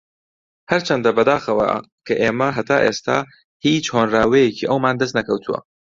ھەرچەندە 0.71 1.09
بەداخەوە 1.19 1.67
کە 2.05 2.13
ئێمە 2.21 2.49
ھەتا 2.57 2.77
ئێستا 2.85 3.17
ھیچ 3.65 3.85
ھۆنراوەیەکی 3.95 4.69
ئەومان 4.69 4.95
دەست 4.99 5.13
نەکەوتووە 5.19 5.59